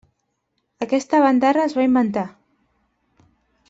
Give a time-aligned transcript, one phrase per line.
[0.85, 2.27] Aquesta bandarra els va inventar!